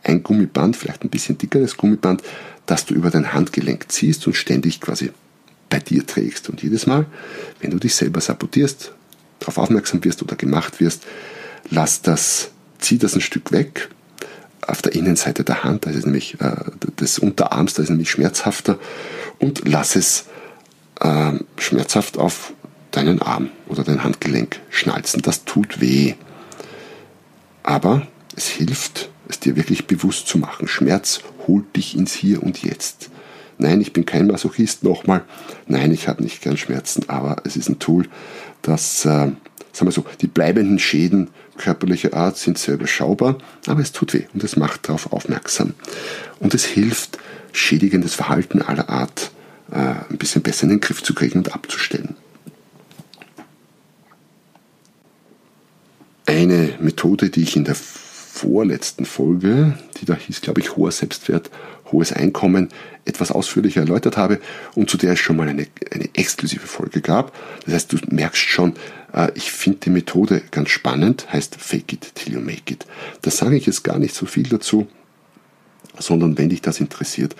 ein 0.03 0.23
Gummiband, 0.23 0.77
vielleicht 0.77 1.05
ein 1.05 1.11
bisschen 1.11 1.39
dickeres 1.39 1.77
Gummiband, 1.77 2.23
das 2.67 2.87
du 2.87 2.95
über 2.95 3.11
dein 3.11 3.33
Handgelenk 3.33 3.91
ziehst 3.91 4.27
und 4.27 4.35
ständig 4.35 4.81
quasi 4.81 5.11
bei 5.69 5.79
dir 5.79 6.07
trägst. 6.07 6.49
Und 6.49 6.63
jedes 6.63 6.87
Mal, 6.87 7.07
wenn 7.61 7.71
du 7.71 7.79
dich 7.79 7.95
selber 7.95 8.21
sabotierst, 8.21 8.93
darauf 9.41 9.59
aufmerksam 9.59 10.05
wirst 10.05 10.23
oder 10.23 10.37
gemacht 10.37 10.81
wirst, 10.81 11.05
lass 11.69 12.03
das, 12.03 12.51
zieh 12.79 12.99
das 12.99 13.15
ein 13.15 13.21
Stück 13.21 13.53
weg. 13.53 13.89
Auf 14.67 14.83
der 14.83 14.95
Innenseite 14.95 15.43
der 15.43 15.65
Hand, 15.65 15.87
das 15.87 15.97
ist 15.97 16.05
nämlich 16.05 16.41
äh, 16.41 16.55
des 17.01 17.19
Unterarms, 17.19 17.75
das 17.75 17.85
ist 17.85 17.91
nämlich 17.91 18.11
schmerzhafter 18.11 18.79
und 19.39 19.67
lass 19.67 19.97
es 19.97 20.27
äh, 21.01 21.33
schmerzhaft 21.59 22.19
auf 22.19 22.53
deinen 22.91 23.23
Arm 23.23 23.51
oder 23.69 23.83
dein 23.83 24.05
Handgelenk 24.05 24.61
schnalzen. 24.71 25.23
Das 25.23 25.45
tut 25.45 25.81
weh. 25.81 26.15
Aber 27.63 28.07
es 28.37 28.49
hilft, 28.49 29.11
es 29.29 29.41
dir 29.41 29.57
wirklich 29.57 29.87
bewusst 29.87 30.27
zu 30.27 30.39
machen. 30.39 30.69
Schmerz 30.69 31.21
holt 31.47 31.77
dich 31.77 31.97
ins 31.97 32.13
Hier 32.15 32.43
und 32.43 32.63
Jetzt. 32.63 33.11
Nein, 33.59 33.81
ich 33.81 33.93
bin 33.93 34.07
kein 34.07 34.27
Masochist 34.27 34.85
nochmal. 34.85 35.23
Nein, 35.67 35.93
ich 35.93 36.09
habe 36.09 36.23
nicht 36.23 36.41
gern 36.41 36.57
Schmerzen, 36.57 37.09
aber 37.09 37.37
es 37.45 37.57
ist 37.57 37.69
ein 37.69 37.79
Tool, 37.79 38.09
das, 38.63 39.05
äh, 39.05 39.09
sagen 39.09 39.37
wir 39.81 39.93
so, 39.93 40.05
die 40.21 40.27
bleibenden 40.27 40.79
Schäden 40.79 41.29
körperlicher 41.57 42.15
Art 42.15 42.39
sind 42.39 42.59
sehr 42.59 42.75
überschaubar, 42.75 43.37
aber 43.67 43.81
es 43.81 43.93
tut 43.93 44.15
weh 44.15 44.25
und 44.33 44.43
es 44.43 44.57
macht 44.57 44.89
darauf 44.89 45.13
aufmerksam. 45.13 45.75
Und 46.39 46.55
es 46.55 46.65
hilft, 46.65 47.19
schädigendes 47.53 48.15
Verhalten 48.15 48.63
aller 48.63 48.89
Art 48.89 49.31
äh, 49.71 49.77
ein 49.77 50.19
bisschen 50.19 50.43
besser 50.43 50.65
in 50.65 50.71
den 50.71 50.81
Griff 50.81 51.03
zu 51.03 51.15
kriegen 51.15 51.39
und 51.39 51.53
abzustellen. 51.55 52.17
Eine 56.27 56.75
Methode, 56.81 57.29
die 57.29 57.43
ich 57.43 57.57
in 57.57 57.65
der 57.65 57.75
vorletzten 57.75 59.05
Folge, 59.05 59.79
die 60.01 60.07
da 60.07 60.15
hieß, 60.15 60.41
glaube 60.41 60.61
ich, 60.61 60.77
hoher 60.77 60.93
Selbstwert, 60.93 61.51
hohes 61.93 62.13
Einkommen, 62.13 62.69
etwas 63.05 63.31
ausführlicher 63.31 63.81
erläutert 63.81 64.17
habe 64.17 64.41
und 64.75 64.91
zu 64.91 64.97
der 64.97 65.13
es 65.13 65.19
schon 65.19 65.37
mal 65.37 65.49
eine, 65.49 65.67
eine 65.93 66.09
exklusive 66.15 66.67
Folge 66.67 67.01
gab. 67.01 67.33
Das 67.65 67.75
heißt, 67.75 67.93
du 67.93 67.99
merkst 68.09 68.43
schon, 68.43 68.75
äh, 69.13 69.31
ich 69.35 69.53
finde 69.53 69.79
die 69.81 69.91
Methode 69.91 70.43
ganz 70.51 70.71
spannend, 70.71 71.33
heißt 71.33 71.57
Fake 71.57 71.93
it 71.93 72.15
till 72.15 72.35
you 72.35 72.41
make 72.41 72.73
it. 72.73 72.87
Da 73.23 73.31
sage 73.31 73.57
ich 73.57 73.67
jetzt 73.67 73.85
gar 73.85 73.99
nicht 73.99 74.15
so 74.15 74.27
viel 74.27 74.49
dazu, 74.49 74.87
sondern 75.99 76.39
wenn 76.39 76.51
dich 76.51 76.63
das 76.63 76.81
interessiert, 76.81 77.35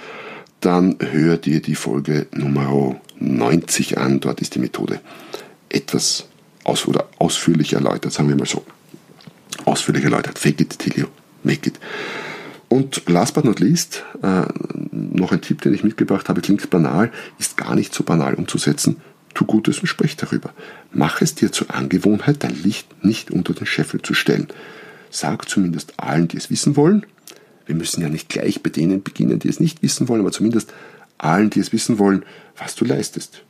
dann 0.61 0.97
hör 1.01 1.37
dir 1.37 1.61
die 1.63 1.75
Folge 1.75 2.27
Nummer 2.33 3.01
90 3.19 3.99
an. 3.99 4.21
Dort 4.21 4.41
ist 4.41 4.55
die 4.55 4.59
Methode 4.59 5.01
etwas 5.69 6.27
aus 6.65 6.87
oder 6.87 7.09
ausführlich 7.19 7.73
erläutert, 7.73 8.13
sagen 8.13 8.29
wir 8.29 8.37
mal 8.37 8.47
so 8.47 8.65
ausführlich 9.65 10.05
erläutert. 10.05 10.39
Fake 10.39 10.61
it 10.61 10.79
till 10.79 10.99
you 10.99 11.07
make 11.43 11.69
it. 11.69 11.79
Und 12.71 13.03
last 13.09 13.35
but 13.35 13.45
not 13.45 13.59
least, 13.59 14.05
äh, 14.23 14.45
noch 14.93 15.33
ein 15.33 15.41
Tipp, 15.41 15.61
den 15.61 15.75
ich 15.75 15.83
mitgebracht 15.83 16.29
habe, 16.29 16.41
klingt 16.41 16.71
banal, 16.71 17.11
ist 17.37 17.57
gar 17.57 17.75
nicht 17.75 17.93
so 17.93 18.05
banal 18.05 18.35
umzusetzen. 18.35 18.99
Tu 19.35 19.45
Gutes 19.45 19.81
und 19.81 19.89
sprich 19.89 20.17
darüber. 20.17 20.53
Mach 20.93 21.21
es 21.21 21.35
dir 21.35 21.51
zur 21.51 21.75
Angewohnheit, 21.75 22.45
dein 22.45 22.55
Licht 22.63 23.05
nicht 23.05 23.33
unter 23.33 23.55
den 23.55 23.67
Scheffel 23.67 24.01
zu 24.03 24.15
stellen. 24.15 24.47
Sag 25.11 25.49
zumindest 25.49 25.95
allen, 25.99 26.29
die 26.29 26.37
es 26.37 26.49
wissen 26.49 26.77
wollen. 26.77 27.05
Wir 27.67 27.75
müssen 27.75 28.03
ja 28.03 28.09
nicht 28.09 28.29
gleich 28.29 28.63
bei 28.63 28.71
denen 28.71 29.03
beginnen, 29.03 29.41
die 29.41 29.49
es 29.49 29.59
nicht 29.59 29.83
wissen 29.83 30.09
wollen, 30.09 30.21
aber 30.21 30.31
zumindest 30.31 30.73
allen, 31.19 31.51
die 31.51 31.59
es 31.61 31.73
wissen 31.73 31.99
wollen, 31.99 32.25
was 32.57 32.77
du 32.77 32.85
leistest. 32.85 33.43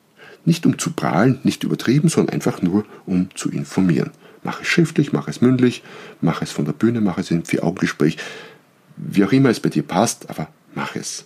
Nicht 0.46 0.64
um 0.64 0.78
zu 0.78 0.92
prahlen, 0.92 1.40
nicht 1.44 1.62
übertrieben, 1.62 2.08
sondern 2.08 2.32
einfach 2.32 2.62
nur 2.62 2.86
um 3.04 3.28
zu 3.34 3.50
informieren. 3.50 4.12
Mach 4.42 4.62
es 4.62 4.68
schriftlich, 4.68 5.12
mach 5.12 5.28
es 5.28 5.42
mündlich, 5.42 5.82
mach 6.22 6.40
es 6.40 6.50
von 6.50 6.64
der 6.64 6.72
Bühne, 6.72 7.02
mach 7.02 7.18
es 7.18 7.30
im 7.30 7.44
Vier-Augen-Gespräch. 7.44 8.16
Wie 9.02 9.24
auch 9.24 9.32
immer 9.32 9.48
es 9.48 9.60
bei 9.60 9.68
dir 9.68 9.82
passt, 9.82 10.28
aber 10.28 10.48
mach 10.74 10.96
es. 10.96 11.24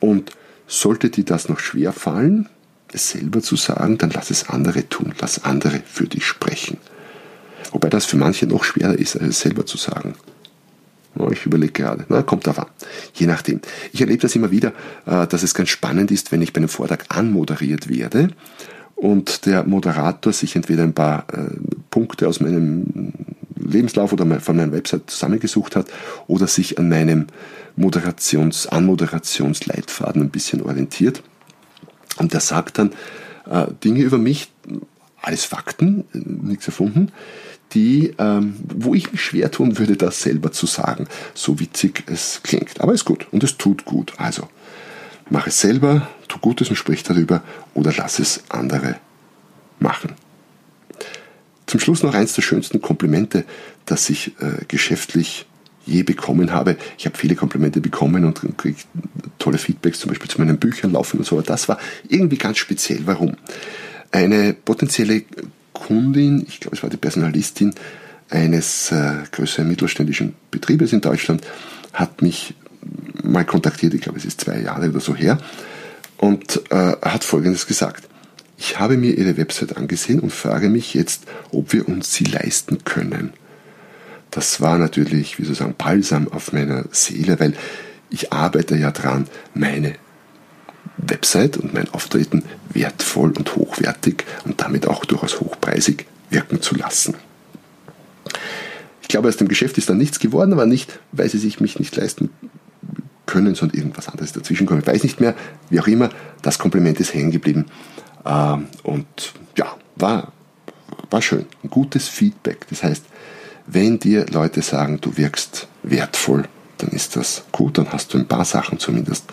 Und 0.00 0.32
sollte 0.66 1.10
dir 1.10 1.24
das 1.24 1.48
noch 1.48 1.58
schwer 1.58 1.92
fallen, 1.92 2.48
es 2.92 3.10
selber 3.10 3.40
zu 3.40 3.56
sagen, 3.56 3.98
dann 3.98 4.10
lass 4.10 4.30
es 4.30 4.48
andere 4.48 4.88
tun, 4.88 5.14
lass 5.20 5.44
andere 5.44 5.82
für 5.86 6.06
dich 6.06 6.26
sprechen. 6.26 6.76
Wobei 7.70 7.88
das 7.88 8.04
für 8.04 8.16
manche 8.16 8.46
noch 8.46 8.64
schwerer 8.64 8.98
ist, 8.98 9.16
als 9.16 9.28
es 9.28 9.40
selber 9.40 9.64
zu 9.64 9.78
sagen. 9.78 10.14
Ich 11.30 11.46
überlege 11.46 11.72
gerade, 11.72 12.04
na, 12.08 12.22
kommt 12.22 12.46
darauf 12.46 12.66
an. 12.66 12.72
Je 13.14 13.26
nachdem. 13.26 13.60
Ich 13.92 14.00
erlebe 14.00 14.22
das 14.22 14.34
immer 14.34 14.50
wieder, 14.50 14.72
äh, 15.06 15.26
dass 15.26 15.42
es 15.42 15.54
ganz 15.54 15.68
spannend 15.68 16.10
ist, 16.10 16.32
wenn 16.32 16.40
ich 16.42 16.52
bei 16.52 16.58
einem 16.58 16.68
Vortrag 16.68 17.04
anmoderiert 17.08 17.88
werde 17.88 18.30
und 18.96 19.46
der 19.46 19.64
Moderator 19.64 20.32
sich 20.32 20.56
entweder 20.56 20.84
ein 20.84 20.94
paar 20.94 21.26
äh, 21.32 21.50
Punkte 21.90 22.28
aus 22.28 22.40
meinem 22.40 23.11
Lebenslauf 23.72 24.12
oder 24.12 24.40
von 24.40 24.56
meiner 24.56 24.72
Website 24.72 25.10
zusammengesucht 25.10 25.76
hat 25.76 25.86
oder 26.26 26.46
sich 26.46 26.78
an 26.78 26.88
meinem 26.88 27.26
Moderations-, 27.76 28.66
Anmoderationsleitfaden 28.66 30.22
ein 30.22 30.30
bisschen 30.30 30.62
orientiert. 30.62 31.22
Und 32.18 32.32
der 32.32 32.40
sagt 32.40 32.78
dann 32.78 32.92
äh, 33.50 33.66
Dinge 33.82 34.02
über 34.02 34.18
mich, 34.18 34.50
alles 35.20 35.44
Fakten, 35.44 36.04
nichts 36.12 36.66
erfunden, 36.66 37.12
die, 37.74 38.14
ähm, 38.18 38.56
wo 38.74 38.94
ich 38.94 39.12
mich 39.12 39.22
schwer 39.22 39.50
tun 39.50 39.78
würde, 39.78 39.96
das 39.96 40.20
selber 40.20 40.52
zu 40.52 40.66
sagen, 40.66 41.06
so 41.34 41.58
witzig 41.58 42.04
es 42.06 42.40
klingt. 42.42 42.80
Aber 42.80 42.92
es 42.92 43.00
ist 43.00 43.04
gut 43.06 43.26
und 43.30 43.42
es 43.44 43.56
tut 43.56 43.84
gut. 43.84 44.12
Also 44.18 44.48
mach 45.30 45.46
es 45.46 45.60
selber, 45.60 46.08
tu 46.28 46.38
Gutes 46.38 46.68
und 46.68 46.76
sprich 46.76 47.02
darüber 47.02 47.42
oder 47.74 47.92
lass 47.96 48.18
es 48.18 48.42
andere 48.48 48.96
machen. 49.78 50.12
Zum 51.72 51.80
Schluss 51.80 52.02
noch 52.02 52.12
eins 52.12 52.34
der 52.34 52.42
schönsten 52.42 52.82
Komplimente, 52.82 53.46
das 53.86 54.10
ich 54.10 54.32
äh, 54.42 54.62
geschäftlich 54.68 55.46
je 55.86 56.02
bekommen 56.02 56.52
habe. 56.52 56.76
Ich 56.98 57.06
habe 57.06 57.16
viele 57.16 57.34
Komplimente 57.34 57.80
bekommen 57.80 58.26
und 58.26 58.42
kriege 58.58 58.76
tolle 59.38 59.56
Feedbacks, 59.56 59.98
zum 59.98 60.10
Beispiel 60.10 60.28
zu 60.28 60.38
meinen 60.38 60.58
Büchern 60.58 60.92
laufen 60.92 61.20
und 61.20 61.24
so. 61.24 61.36
Aber 61.36 61.46
das 61.46 61.70
war 61.70 61.78
irgendwie 62.10 62.36
ganz 62.36 62.58
speziell. 62.58 63.00
Warum? 63.06 63.38
Eine 64.10 64.52
potenzielle 64.52 65.22
Kundin, 65.72 66.44
ich 66.46 66.60
glaube 66.60 66.76
es 66.76 66.82
war 66.82 66.90
die 66.90 66.98
Personalistin 66.98 67.74
eines 68.28 68.92
äh, 68.92 69.22
größeren 69.32 69.66
mittelständischen 69.66 70.34
Betriebes 70.50 70.92
in 70.92 71.00
Deutschland, 71.00 71.40
hat 71.94 72.20
mich 72.20 72.52
mal 73.22 73.46
kontaktiert, 73.46 73.94
ich 73.94 74.02
glaube 74.02 74.18
es 74.18 74.26
ist 74.26 74.42
zwei 74.42 74.60
Jahre 74.60 74.90
oder 74.90 75.00
so 75.00 75.14
her, 75.14 75.38
und 76.18 76.70
äh, 76.70 76.96
hat 77.00 77.24
Folgendes 77.24 77.66
gesagt. 77.66 78.10
Ich 78.64 78.78
habe 78.78 78.96
mir 78.96 79.18
Ihre 79.18 79.36
Website 79.38 79.76
angesehen 79.76 80.20
und 80.20 80.32
frage 80.32 80.68
mich 80.68 80.94
jetzt, 80.94 81.24
ob 81.50 81.72
wir 81.72 81.88
uns 81.88 82.14
sie 82.14 82.22
leisten 82.22 82.84
können. 82.84 83.32
Das 84.30 84.60
war 84.60 84.78
natürlich, 84.78 85.40
wie 85.40 85.42
soll 85.42 85.54
ich 85.54 85.58
sagen, 85.58 85.74
Balsam 85.76 86.28
auf 86.28 86.52
meiner 86.52 86.84
Seele, 86.92 87.40
weil 87.40 87.54
ich 88.08 88.32
arbeite 88.32 88.76
ja 88.76 88.92
dran, 88.92 89.26
meine 89.52 89.96
Website 90.96 91.56
und 91.56 91.74
mein 91.74 91.92
Auftreten 91.92 92.44
wertvoll 92.72 93.32
und 93.32 93.56
hochwertig 93.56 94.22
und 94.44 94.60
damit 94.60 94.86
auch 94.86 95.04
durchaus 95.06 95.40
hochpreisig 95.40 96.06
wirken 96.30 96.62
zu 96.62 96.76
lassen. 96.76 97.16
Ich 99.00 99.08
glaube, 99.08 99.26
aus 99.26 99.38
dem 99.38 99.48
Geschäft 99.48 99.76
ist 99.76 99.90
dann 99.90 99.98
nichts 99.98 100.20
geworden, 100.20 100.52
aber 100.52 100.66
nicht, 100.66 101.00
weil 101.10 101.28
sie 101.28 101.38
sich 101.38 101.58
mich 101.58 101.80
nicht 101.80 101.96
leisten 101.96 102.30
können, 103.26 103.56
sondern 103.56 103.78
irgendwas 103.78 104.08
anderes 104.08 104.32
dazwischen 104.32 104.68
kommt. 104.68 104.82
Ich 104.82 104.86
weiß 104.86 105.02
nicht 105.02 105.20
mehr, 105.20 105.34
wie 105.68 105.80
auch 105.80 105.88
immer, 105.88 106.10
das 106.42 106.60
Kompliment 106.60 107.00
ist 107.00 107.12
hängen 107.12 107.32
geblieben. 107.32 107.66
Ähm, 108.24 108.66
und 108.82 109.06
ja, 109.56 109.76
war, 109.96 110.32
war 111.10 111.22
schön. 111.22 111.46
Ein 111.62 111.70
gutes 111.70 112.08
Feedback. 112.08 112.66
Das 112.68 112.82
heißt, 112.82 113.04
wenn 113.66 113.98
dir 113.98 114.26
Leute 114.26 114.62
sagen, 114.62 115.00
du 115.00 115.16
wirkst 115.16 115.68
wertvoll, 115.82 116.48
dann 116.78 116.90
ist 116.90 117.16
das 117.16 117.44
gut, 117.52 117.78
dann 117.78 117.92
hast 117.92 118.12
du 118.12 118.18
ein 118.18 118.26
paar 118.26 118.44
Sachen 118.44 118.78
zumindest 118.78 119.24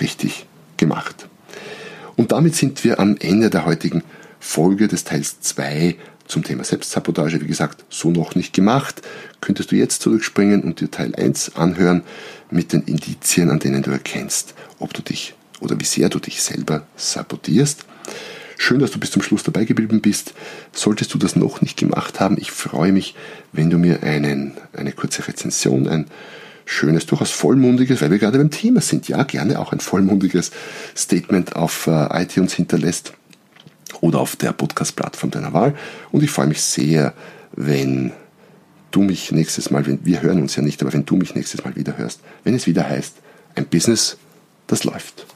richtig 0.00 0.46
gemacht. 0.76 1.28
Und 2.16 2.32
damit 2.32 2.56
sind 2.56 2.82
wir 2.84 2.98
am 2.98 3.16
Ende 3.18 3.50
der 3.50 3.66
heutigen 3.66 4.02
Folge 4.40 4.88
des 4.88 5.04
Teils 5.04 5.40
2 5.40 5.96
zum 6.26 6.42
Thema 6.42 6.64
Selbstsabotage. 6.64 7.40
Wie 7.40 7.46
gesagt, 7.46 7.84
so 7.90 8.10
noch 8.10 8.34
nicht 8.34 8.52
gemacht. 8.52 9.02
Könntest 9.40 9.70
du 9.70 9.76
jetzt 9.76 10.02
zurückspringen 10.02 10.62
und 10.62 10.80
dir 10.80 10.90
Teil 10.90 11.14
1 11.14 11.56
anhören 11.56 12.02
mit 12.50 12.72
den 12.72 12.82
Indizien, 12.82 13.50
an 13.50 13.58
denen 13.58 13.82
du 13.82 13.90
erkennst, 13.90 14.54
ob 14.78 14.94
du 14.94 15.02
dich 15.02 15.34
oder 15.60 15.78
wie 15.78 15.84
sehr 15.84 16.08
du 16.08 16.18
dich 16.18 16.42
selber 16.42 16.86
sabotierst. 16.96 17.84
Schön, 18.58 18.78
dass 18.80 18.90
du 18.90 18.98
bis 18.98 19.10
zum 19.10 19.22
Schluss 19.22 19.42
dabei 19.42 19.64
geblieben 19.64 20.00
bist. 20.00 20.34
Solltest 20.72 21.12
du 21.12 21.18
das 21.18 21.36
noch 21.36 21.60
nicht 21.60 21.76
gemacht 21.76 22.20
haben, 22.20 22.36
ich 22.38 22.50
freue 22.50 22.92
mich, 22.92 23.14
wenn 23.52 23.70
du 23.70 23.78
mir 23.78 24.02
einen, 24.02 24.56
eine 24.72 24.92
kurze 24.92 25.26
Rezension, 25.28 25.86
ein 25.88 26.06
schönes, 26.64 27.06
durchaus 27.06 27.30
vollmundiges, 27.30 28.00
weil 28.00 28.10
wir 28.10 28.18
gerade 28.18 28.38
beim 28.38 28.50
Thema 28.50 28.80
sind, 28.80 29.08
ja, 29.08 29.22
gerne 29.22 29.58
auch 29.60 29.72
ein 29.72 29.80
vollmundiges 29.80 30.50
Statement 30.96 31.54
auf 31.54 31.86
äh, 31.86 32.22
iTunes 32.22 32.54
hinterlässt 32.54 33.12
oder 34.00 34.20
auf 34.20 34.36
der 34.36 34.52
Podcast-Plattform 34.52 35.30
deiner 35.30 35.52
Wahl. 35.52 35.74
Und 36.10 36.22
ich 36.22 36.30
freue 36.30 36.48
mich 36.48 36.62
sehr, 36.62 37.14
wenn 37.52 38.12
du 38.90 39.02
mich 39.02 39.32
nächstes 39.32 39.70
Mal, 39.70 39.86
wenn, 39.86 40.04
wir 40.04 40.22
hören 40.22 40.40
uns 40.40 40.56
ja 40.56 40.62
nicht, 40.62 40.82
aber 40.82 40.92
wenn 40.92 41.06
du 41.06 41.16
mich 41.16 41.34
nächstes 41.34 41.64
Mal 41.64 41.76
wieder 41.76 41.96
hörst, 41.98 42.20
wenn 42.44 42.54
es 42.54 42.66
wieder 42.66 42.88
heißt, 42.88 43.16
ein 43.54 43.66
Business, 43.66 44.16
das 44.66 44.84
läuft. 44.84 45.35